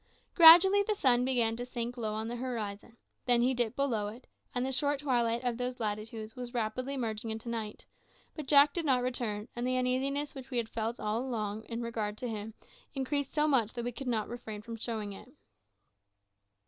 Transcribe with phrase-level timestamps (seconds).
[0.33, 4.25] Gradually the sun began to sink low on the horizon; then he dipped below it,
[4.55, 7.85] and the short twilight of those latitudes was rapidly merging into night;
[8.33, 11.83] but Jack did not return, and the uneasiness which we had all along felt in
[11.83, 12.55] regard to him
[12.95, 15.29] increased so much that we could not refrain from showing it.